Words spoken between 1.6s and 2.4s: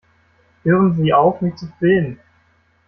filmen!